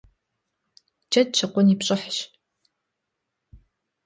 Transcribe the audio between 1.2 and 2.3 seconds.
щыкъун и пщӀыхьщ.